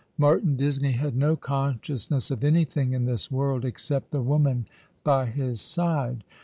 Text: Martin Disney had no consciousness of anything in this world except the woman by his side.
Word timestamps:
Martin 0.17 0.55
Disney 0.57 0.93
had 0.93 1.15
no 1.15 1.35
consciousness 1.35 2.31
of 2.31 2.43
anything 2.43 2.91
in 2.93 3.05
this 3.05 3.29
world 3.29 3.63
except 3.63 4.09
the 4.09 4.19
woman 4.19 4.65
by 5.03 5.27
his 5.27 5.61
side. 5.61 6.23